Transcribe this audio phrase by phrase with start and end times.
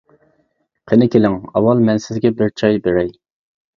[0.91, 3.13] قېنى كېلىڭ، ئاۋۋال مەن سىزگە بىر چاي بېرەي.